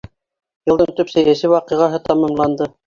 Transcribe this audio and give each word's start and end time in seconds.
Йылдың 0.71 0.95
төп 1.01 1.13
сәйәси 1.13 1.55
ваҡиғаһы 1.55 2.05
тамамланды. 2.11 2.75